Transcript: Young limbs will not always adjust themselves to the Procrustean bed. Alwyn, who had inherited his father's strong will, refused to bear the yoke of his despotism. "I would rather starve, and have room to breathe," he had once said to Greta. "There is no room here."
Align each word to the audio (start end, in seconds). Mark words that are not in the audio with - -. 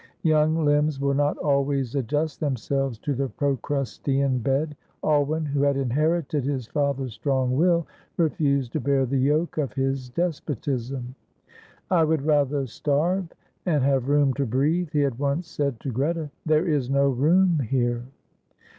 Young 0.23 0.65
limbs 0.65 0.99
will 0.99 1.13
not 1.13 1.37
always 1.37 1.93
adjust 1.93 2.39
themselves 2.39 2.97
to 2.97 3.13
the 3.13 3.29
Procrustean 3.29 4.39
bed. 4.41 4.75
Alwyn, 5.03 5.45
who 5.45 5.61
had 5.61 5.77
inherited 5.77 6.43
his 6.43 6.65
father's 6.65 7.13
strong 7.13 7.55
will, 7.55 7.85
refused 8.17 8.73
to 8.73 8.79
bear 8.79 9.05
the 9.05 9.19
yoke 9.19 9.59
of 9.59 9.73
his 9.73 10.09
despotism. 10.09 11.13
"I 11.91 12.03
would 12.03 12.23
rather 12.23 12.65
starve, 12.65 13.31
and 13.63 13.83
have 13.83 14.09
room 14.09 14.33
to 14.33 14.47
breathe," 14.47 14.89
he 14.91 15.01
had 15.01 15.19
once 15.19 15.47
said 15.47 15.79
to 15.81 15.91
Greta. 15.91 16.31
"There 16.47 16.65
is 16.65 16.89
no 16.89 17.07
room 17.11 17.59
here." 17.59 18.01